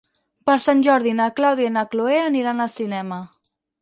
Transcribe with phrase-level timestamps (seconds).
[0.49, 3.21] Per Sant Jordi na Clàudia i na Cloè aniran al cinema.